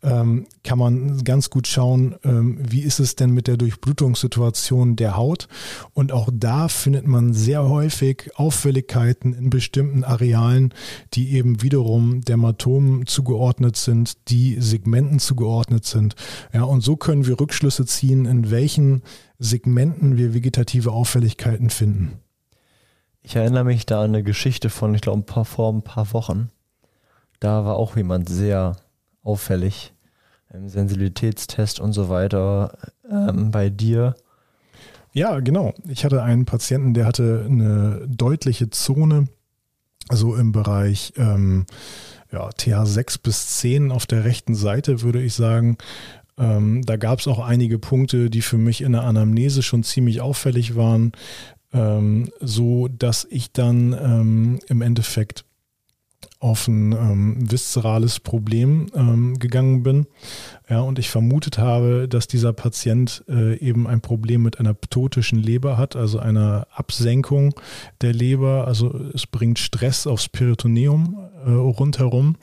[0.04, 5.16] ähm, kann man ganz gut schauen, ähm, wie ist es denn mit der Durchblutungssituation der
[5.16, 5.48] Haut.
[5.94, 10.72] Und auch da findet man sehr häufig Auffälligkeiten in bestimmten Arealen,
[11.14, 16.14] die eben wiederum Dermatomen zugeordnet sind, die Segmenten zugeordnet sind.
[16.52, 19.02] Ja, und so können wir Rückschlüsse ziehen, in welchen
[19.40, 22.20] Segmenten wir vegetative Auffälligkeiten finden.
[23.22, 26.12] Ich erinnere mich da an eine Geschichte von, ich glaube, ein paar, vor ein paar
[26.12, 26.50] Wochen.
[27.40, 28.76] Da war auch jemand sehr
[29.22, 29.92] auffällig
[30.52, 32.78] im Sensibilitätstest und so weiter
[33.11, 34.14] ähm, bei dir.
[35.12, 35.74] Ja, genau.
[35.88, 39.28] Ich hatte einen Patienten, der hatte eine deutliche Zone,
[40.09, 41.66] also im Bereich ähm,
[42.33, 45.76] ja, TH6 bis 10 auf der rechten Seite, würde ich sagen.
[46.38, 50.20] Ähm, da gab es auch einige Punkte, die für mich in der Anamnese schon ziemlich
[50.20, 51.12] auffällig waren
[51.72, 55.44] ähm, so dass ich dann ähm, im Endeffekt
[56.40, 60.07] auf ein ähm, viszerales Problem ähm, gegangen bin.
[60.68, 65.38] Ja, und ich vermutet habe, dass dieser Patient äh, eben ein Problem mit einer ptotischen
[65.38, 67.54] Leber hat, also einer Absenkung
[68.02, 68.68] der Leber.
[68.68, 72.37] Also es bringt Stress aufs Peritoneum äh, rundherum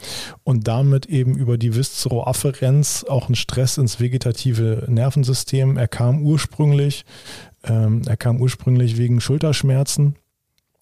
[0.44, 5.78] und damit eben über die Viszeroafferenz auch ein Stress ins vegetative Nervensystem.
[5.78, 7.06] Er kam ursprünglich
[7.67, 10.15] ähm, er kam ursprünglich wegen Schulterschmerzen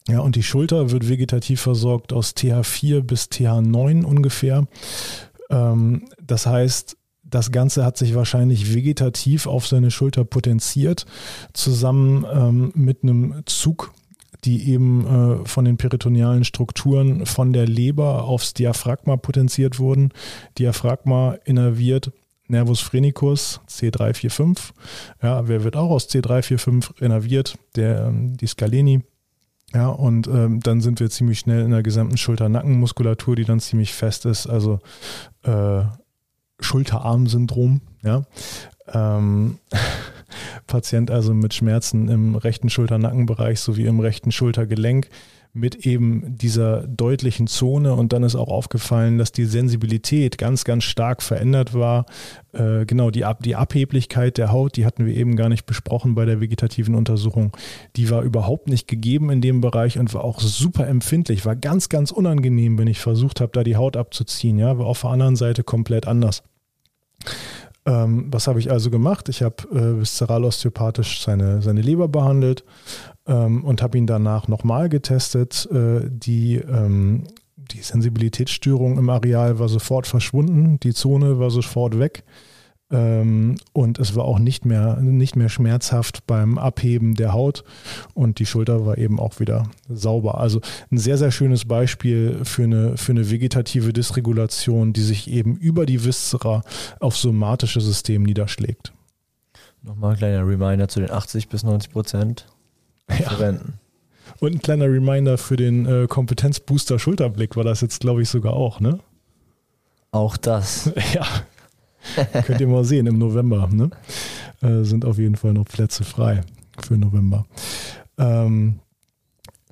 [0.07, 4.67] Ja, und die Schulter wird vegetativ versorgt aus TH4 bis TH9 ungefähr.
[5.49, 11.05] Ähm, das heißt, das Ganze hat sich wahrscheinlich vegetativ auf seine Schulter potenziert,
[11.53, 13.93] zusammen ähm, mit einem Zug,
[14.43, 20.11] die eben äh, von den peritonealen Strukturen von der Leber aufs Diaphragma potenziert wurden.
[20.59, 22.11] Diaphragma innerviert
[22.47, 24.71] Nervus phrenicus C345.
[25.21, 27.57] Ja, wer wird auch aus C345 innerviert?
[27.75, 29.03] Der, ähm, die Scaleni.
[29.73, 33.93] Ja, und ähm, dann sind wir ziemlich schnell in der gesamten Schulter-Nackenmuskulatur, die dann ziemlich
[33.93, 34.45] fest ist.
[34.45, 34.81] Also
[35.43, 35.81] äh,
[36.59, 37.81] Schulterarm-Syndrom.
[38.03, 38.23] Ja.
[38.87, 39.57] Ähm,
[40.67, 45.09] Patient also mit Schmerzen im rechten Schulter-Nackenbereich sowie im rechten Schultergelenk
[45.55, 50.83] mit eben dieser deutlichen Zone und dann ist auch aufgefallen, dass die Sensibilität ganz, ganz
[50.83, 52.07] stark verändert war.
[52.53, 56.15] Äh, genau, die, Ab die Abheblichkeit der Haut, die hatten wir eben gar nicht besprochen
[56.15, 57.55] bei der vegetativen Untersuchung.
[57.95, 61.87] Die war überhaupt nicht gegeben in dem Bereich und war auch super empfindlich, war ganz,
[61.87, 64.57] ganz unangenehm, wenn ich versucht habe, da die Haut abzuziehen.
[64.57, 66.41] Ja, war auf der anderen Seite komplett anders.
[67.85, 69.29] Ähm, was habe ich also gemacht?
[69.29, 72.63] Ich habe äh, viszeralosteopathisch seine, seine Leber behandelt
[73.27, 75.67] ähm, und habe ihn danach nochmal getestet.
[75.71, 82.23] Äh, die, ähm, die Sensibilitätsstörung im Areal war sofort verschwunden, die Zone war sofort weg.
[82.91, 87.63] Ähm, und es war auch nicht mehr, nicht mehr schmerzhaft beim Abheben der Haut
[88.13, 90.37] und die Schulter war eben auch wieder sauber.
[90.37, 95.55] Also ein sehr, sehr schönes Beispiel für eine, für eine vegetative Dysregulation, die sich eben
[95.55, 96.61] über die Viszera
[96.99, 98.93] auf somatische System niederschlägt.
[99.81, 102.45] Nochmal ein kleiner Reminder zu den 80 bis 90 Prozent
[103.09, 103.29] ja.
[103.29, 103.79] verwenden.
[104.39, 108.53] Und ein kleiner Reminder für den äh, Kompetenzbooster Schulterblick war das jetzt, glaube ich, sogar
[108.53, 108.99] auch, ne?
[110.11, 110.91] Auch das.
[111.13, 111.25] ja.
[112.45, 113.69] Könnt ihr mal sehen im November.
[113.71, 113.89] Ne?
[114.61, 116.41] Äh, sind auf jeden Fall noch Plätze frei
[116.79, 117.45] für November.
[118.17, 118.79] Ähm,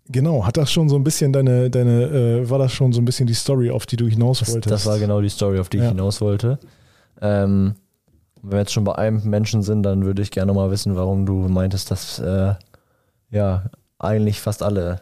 [0.08, 3.06] genau, hat das schon so ein bisschen deine, deine äh, war das schon so ein
[3.06, 4.72] bisschen die Story, auf die du hinaus das, wolltest?
[4.72, 5.84] Das war genau die Story, auf die ja.
[5.84, 6.60] ich hinaus wollte.
[7.22, 7.76] Ähm,
[8.42, 11.26] wenn wir jetzt schon bei einem Menschen sind, dann würde ich gerne mal wissen, warum
[11.26, 12.56] du meintest, dass äh,
[13.32, 13.66] ja
[13.98, 15.02] eigentlich fast alle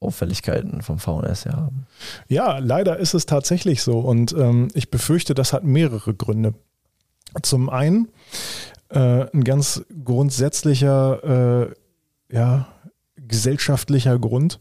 [0.00, 1.86] Auffälligkeiten vom VNS ja haben.
[2.28, 6.54] Ja, leider ist es tatsächlich so und ähm, ich befürchte, das hat mehrere Gründe.
[7.42, 8.08] Zum einen
[8.88, 11.74] äh, ein ganz grundsätzlicher, äh,
[12.34, 12.68] ja,
[13.16, 14.58] gesellschaftlicher Grund.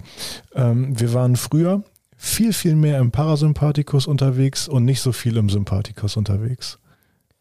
[0.54, 1.84] Ähm, wir waren früher
[2.18, 6.80] viel, viel mehr im Parasympathikus unterwegs und nicht so viel im Sympathikus unterwegs.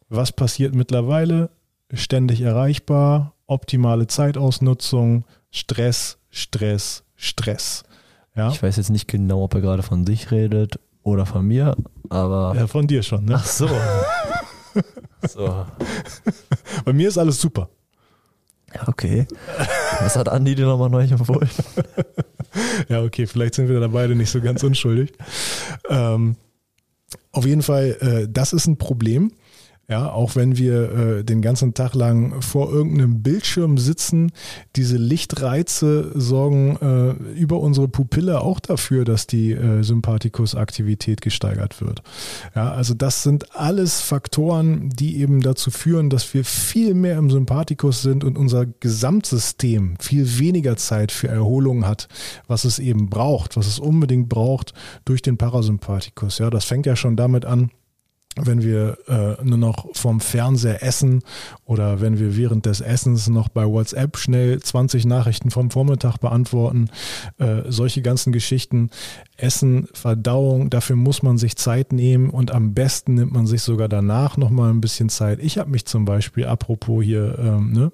[0.08, 1.50] Was passiert mittlerweile?
[1.92, 7.84] Ständig erreichbar, optimale Zeitausnutzung, Stress, Stress, Stress.
[8.36, 8.50] Ja?
[8.50, 11.76] Ich weiß jetzt nicht genau, ob er gerade von sich redet oder von mir,
[12.08, 12.54] aber.
[12.56, 13.34] Ja, von dir schon, ne?
[13.36, 13.68] Ach so.
[15.28, 15.66] so.
[16.84, 17.68] Bei mir ist alles super.
[18.74, 19.26] Ja, okay.
[20.00, 21.48] Was hat Andi dir nochmal neu empfohlen?
[22.88, 25.12] ja, okay, vielleicht sind wir da beide nicht so ganz unschuldig.
[25.88, 26.36] Ähm,
[27.30, 29.32] auf jeden Fall, äh, das ist ein Problem.
[29.86, 34.32] Ja, auch wenn wir äh, den ganzen Tag lang vor irgendeinem Bildschirm sitzen,
[34.76, 42.02] diese Lichtreize sorgen äh, über unsere Pupille auch dafür, dass die äh, Sympathikusaktivität gesteigert wird.
[42.54, 47.30] Ja, also das sind alles Faktoren, die eben dazu führen, dass wir viel mehr im
[47.30, 52.08] Sympathikus sind und unser Gesamtsystem viel weniger Zeit für Erholung hat,
[52.46, 54.72] was es eben braucht, was es unbedingt braucht
[55.04, 56.38] durch den Parasympathikus.
[56.38, 57.70] Ja, das fängt ja schon damit an,
[58.36, 61.22] wenn wir äh, nur noch vom Fernseher essen
[61.64, 66.90] oder wenn wir während des Essens noch bei WhatsApp schnell 20 Nachrichten vom Vormittag beantworten,
[67.38, 68.90] äh, solche ganzen Geschichten.
[69.36, 73.88] Essen, Verdauung, dafür muss man sich Zeit nehmen und am besten nimmt man sich sogar
[73.88, 75.40] danach nochmal ein bisschen Zeit.
[75.40, 77.92] Ich habe mich zum Beispiel, apropos hier, ähm, ne,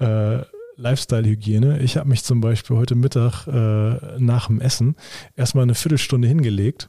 [0.00, 0.44] äh,
[0.76, 1.80] Lifestyle-Hygiene.
[1.80, 4.96] Ich habe mich zum Beispiel heute Mittag äh, nach dem Essen
[5.36, 6.88] erstmal eine Viertelstunde hingelegt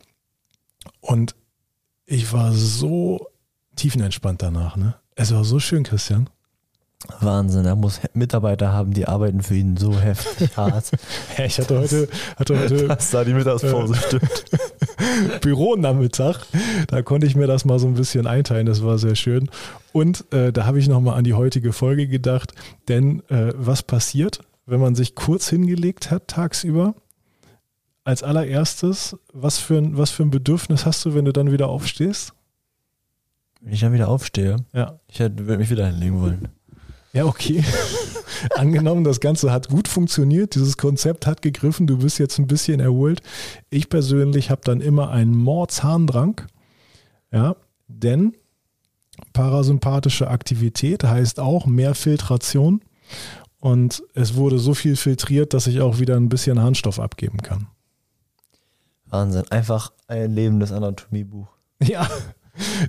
[1.01, 1.35] und
[2.05, 3.27] ich war so
[3.75, 4.75] tiefenentspannt danach.
[4.75, 4.95] Ne?
[5.15, 6.29] Es war so schön, Christian.
[7.19, 10.89] Wahnsinn, er muss Mitarbeiter haben, die arbeiten für ihn so heftig hart.
[11.45, 14.45] ich hatte heute, hatte heute Was da die Mittagspause äh, stimmt.
[15.41, 16.45] Büronachmittag,
[16.87, 19.49] da konnte ich mir das mal so ein bisschen einteilen, das war sehr schön.
[19.91, 22.53] Und äh, da habe ich nochmal an die heutige Folge gedacht,
[22.87, 26.95] denn äh, was passiert, wenn man sich kurz hingelegt hat tagsüber?
[28.03, 31.69] Als allererstes, was für, ein, was für ein Bedürfnis hast du, wenn du dann wieder
[31.69, 32.33] aufstehst?
[33.61, 34.57] Wenn ich dann wieder aufstehe?
[34.73, 34.99] Ja.
[35.07, 36.49] Ich würde mich wieder hinlegen wollen.
[37.13, 37.63] Ja, okay.
[38.55, 42.79] Angenommen, das Ganze hat gut funktioniert, dieses Konzept hat gegriffen, du bist jetzt ein bisschen
[42.79, 43.21] erholt.
[43.69, 46.41] Ich persönlich habe dann immer einen Mordzahndrang.
[47.31, 47.55] Ja,
[47.87, 48.33] denn
[49.31, 52.81] parasympathische Aktivität heißt auch mehr Filtration.
[53.59, 57.67] und es wurde so viel filtriert, dass ich auch wieder ein bisschen Harnstoff abgeben kann.
[59.13, 59.43] Wahnsinn.
[59.49, 61.47] Einfach ein lebendes Anatomiebuch.
[61.83, 62.07] Ja,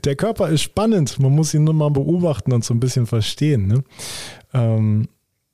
[0.04, 1.18] der Körper ist spannend.
[1.18, 3.66] Man muss ihn nur mal beobachten und so ein bisschen verstehen.
[3.66, 3.82] Ne?
[4.52, 5.08] Ähm,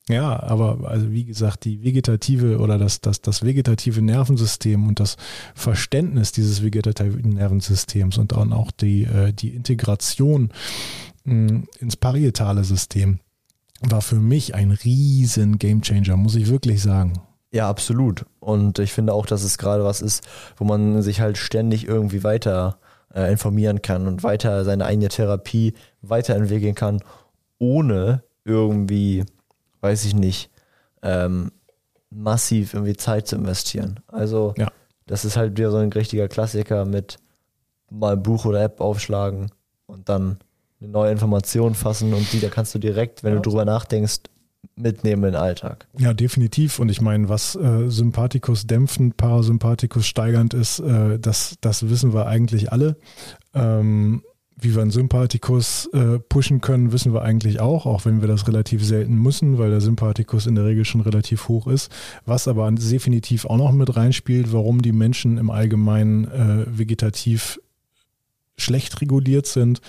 [0.09, 5.16] ja, aber also wie gesagt, die vegetative oder das, das, das vegetative Nervensystem und das
[5.54, 10.50] Verständnis dieses vegetativen Nervensystems und dann auch die, äh, die Integration
[11.24, 13.20] mh, ins parietale System
[13.80, 17.14] war für mich ein riesen Gamechanger, muss ich wirklich sagen.
[17.52, 18.26] Ja, absolut.
[18.40, 20.26] Und ich finde auch, dass es gerade was ist,
[20.57, 22.79] wo man sich halt ständig irgendwie weiter
[23.14, 27.03] äh, informieren kann und weiter seine eigene Therapie weiterentwickeln kann,
[27.59, 29.24] ohne irgendwie,
[29.83, 30.50] weiß ich nicht,
[31.03, 31.53] ähm,
[32.11, 34.00] massiv irgendwie Zeit zu investieren.
[34.09, 34.68] Also ja.
[35.07, 37.18] das ist halt wieder so ein richtiger Klassiker mit
[37.90, 39.50] mal Buch oder App aufschlagen
[39.87, 40.38] und dann
[40.81, 43.40] eine neue Information fassen und die, da kannst du direkt, wenn ja.
[43.40, 44.20] du drüber nachdenkst,
[44.77, 45.87] mitnehmen in den Alltag.
[45.99, 46.79] Ja, definitiv.
[46.79, 52.27] Und ich meine, was äh, Sympathikus dämpfend, Parasympathikus steigernd ist, äh, das, das wissen wir
[52.27, 52.96] eigentlich alle.
[53.55, 54.23] Ähm,
[54.62, 58.46] wie wir einen Sympathikus äh, pushen können, wissen wir eigentlich auch, auch wenn wir das
[58.46, 61.90] relativ selten müssen, weil der Sympathikus in der Regel schon relativ hoch ist.
[62.27, 67.59] Was aber definitiv auch noch mit reinspielt, warum die Menschen im Allgemeinen äh, vegetativ
[68.59, 69.81] schlecht reguliert sind,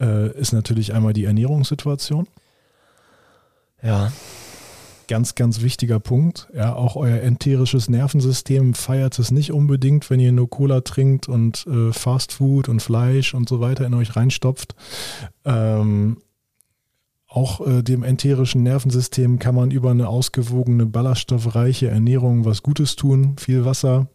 [0.00, 2.28] äh, ist natürlich einmal die Ernährungssituation.
[3.82, 4.12] Ja.
[5.08, 6.48] Ganz, ganz wichtiger Punkt.
[6.54, 11.66] Ja, auch euer enterisches Nervensystem feiert es nicht unbedingt, wenn ihr nur Cola trinkt und
[11.66, 14.74] äh, Fast Food und Fleisch und so weiter in euch reinstopft.
[15.44, 16.18] Ähm,
[17.28, 23.36] auch äh, dem enterischen Nervensystem kann man über eine ausgewogene, ballaststoffreiche Ernährung was Gutes tun.
[23.38, 24.06] Viel Wasser.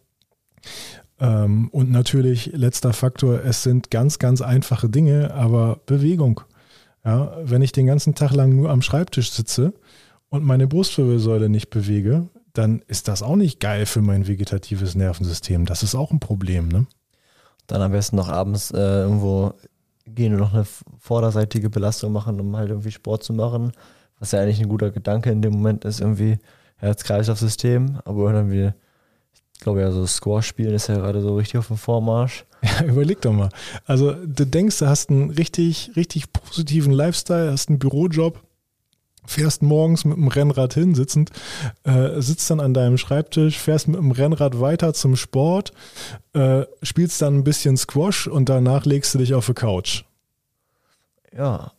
[1.20, 6.42] Ähm, und natürlich, letzter Faktor, es sind ganz, ganz einfache Dinge, aber Bewegung.
[7.04, 9.72] Ja, wenn ich den ganzen Tag lang nur am Schreibtisch sitze
[10.28, 15.64] und meine Brustwirbelsäule nicht bewege, dann ist das auch nicht geil für mein vegetatives Nervensystem.
[15.64, 16.68] Das ist auch ein Problem.
[16.68, 16.86] Ne?
[17.66, 19.54] Dann am besten noch abends äh, irgendwo
[20.06, 20.66] gehen und noch eine
[20.98, 23.72] vorderseitige Belastung machen, um halt irgendwie Sport zu machen.
[24.18, 26.38] Was ja eigentlich ein guter Gedanke in dem Moment ist, irgendwie
[26.76, 28.00] Herz-Kreislauf-System.
[28.04, 28.72] Aber dann wie,
[29.58, 32.44] ich glaube ja, so Squash spielen ist ja gerade so richtig auf dem Vormarsch.
[32.62, 33.50] Ja, überleg doch mal.
[33.86, 38.42] Also du denkst, du hast einen richtig, richtig positiven Lifestyle, hast einen Bürojob,
[39.26, 41.30] fährst morgens mit dem Rennrad hin, sitzend,
[41.84, 45.72] äh, sitzt dann an deinem Schreibtisch, fährst mit dem Rennrad weiter zum Sport,
[46.32, 50.02] äh, spielst dann ein bisschen Squash und danach legst du dich auf die Couch.
[51.36, 51.72] Ja.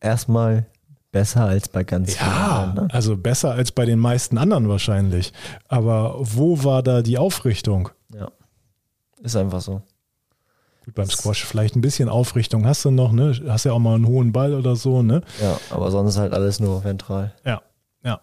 [0.00, 0.66] Erstmal
[1.16, 2.90] besser als bei ganz vielen ja, anderen.
[2.90, 5.32] Also besser als bei den meisten anderen wahrscheinlich.
[5.66, 7.88] Aber wo war da die Aufrichtung?
[8.12, 8.30] Ja.
[9.22, 9.80] Ist einfach so.
[10.84, 13.34] Gut, beim Squash vielleicht ein bisschen Aufrichtung hast du noch, ne?
[13.48, 15.22] Hast ja auch mal einen hohen Ball oder so, ne?
[15.40, 17.32] Ja, aber sonst halt alles nur ventral.
[17.46, 17.62] Ja,
[18.04, 18.20] ja.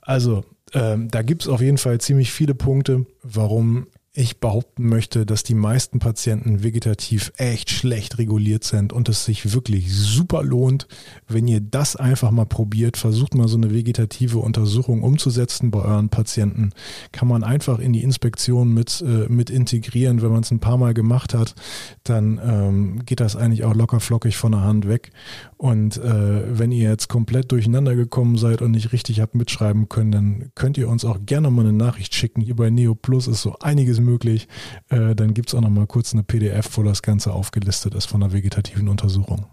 [0.00, 5.24] Also, ähm, da gibt es auf jeden Fall ziemlich viele Punkte, warum ich behaupten möchte,
[5.24, 10.88] dass die meisten Patienten vegetativ echt schlecht reguliert sind und es sich wirklich super lohnt,
[11.28, 16.08] wenn ihr das einfach mal probiert, versucht mal so eine vegetative Untersuchung umzusetzen bei euren
[16.08, 16.70] Patienten.
[17.12, 20.22] Kann man einfach in die Inspektion mit, äh, mit integrieren.
[20.22, 21.54] Wenn man es ein paar Mal gemacht hat,
[22.02, 25.12] dann ähm, geht das eigentlich auch locker flockig von der Hand weg.
[25.56, 30.10] Und äh, wenn ihr jetzt komplett durcheinander gekommen seid und nicht richtig habt mitschreiben können,
[30.10, 32.40] dann könnt ihr uns auch gerne mal eine Nachricht schicken.
[32.40, 34.48] Hier bei Neo Plus ist so einiges möglich.
[34.88, 38.06] Äh, dann gibt es auch noch mal kurz eine PDF, wo das Ganze aufgelistet ist
[38.06, 39.46] von der vegetativen Untersuchung.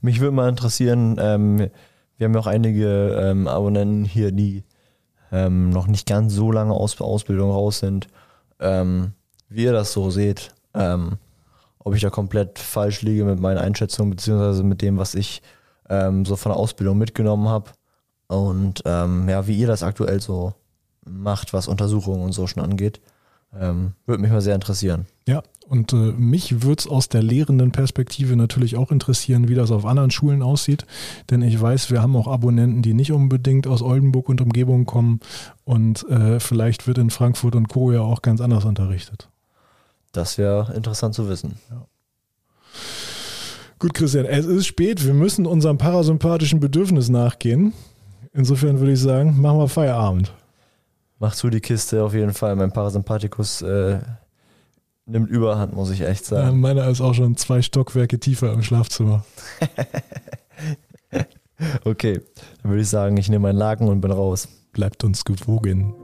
[0.00, 1.70] Mich würde mal interessieren, ähm,
[2.16, 4.64] wir haben ja auch einige ähm, Abonnenten hier, die
[5.32, 8.08] ähm, noch nicht ganz so lange aus Ausbildung raus sind.
[8.58, 9.12] Ähm,
[9.48, 11.18] wie ihr das so seht, ähm,
[11.78, 15.42] ob ich da komplett falsch liege mit meinen Einschätzungen, beziehungsweise mit dem, was ich
[15.88, 17.70] ähm, so von der Ausbildung mitgenommen habe.
[18.28, 20.52] Und ja, wie ihr das aktuell so
[21.04, 23.00] macht, was Untersuchungen und so schon angeht.
[23.54, 25.06] Ähm, würde mich mal sehr interessieren.
[25.26, 29.70] Ja, und äh, mich würde es aus der lehrenden Perspektive natürlich auch interessieren, wie das
[29.70, 30.86] auf anderen Schulen aussieht.
[31.30, 35.20] Denn ich weiß, wir haben auch Abonnenten, die nicht unbedingt aus Oldenburg und Umgebung kommen.
[35.64, 37.92] Und äh, vielleicht wird in Frankfurt und Co.
[37.92, 39.28] ja auch ganz anders unterrichtet.
[40.12, 41.56] Das wäre interessant zu wissen.
[41.70, 41.86] Ja.
[43.78, 45.04] Gut, Christian, es ist spät.
[45.04, 47.74] Wir müssen unserem parasympathischen Bedürfnis nachgehen.
[48.32, 50.32] Insofern würde ich sagen, machen wir Feierabend.
[51.18, 52.56] Mach zu die Kiste auf jeden Fall.
[52.56, 54.00] Mein Parasympathikus äh,
[55.06, 56.46] nimmt Überhand, muss ich echt sagen.
[56.46, 59.24] Ja, meiner ist auch schon zwei Stockwerke tiefer im Schlafzimmer.
[61.84, 62.20] okay,
[62.62, 64.48] dann würde ich sagen, ich nehme meinen Laken und bin raus.
[64.72, 65.94] Bleibt uns gewogen.